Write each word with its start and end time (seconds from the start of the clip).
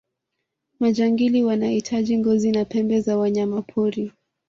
majangili 0.79 1.43
wanahitaji 1.43 2.17
ngozi 2.17 2.51
na 2.51 2.65
pembe 2.65 3.01
za 3.01 3.17
wanyamapori 3.17 4.13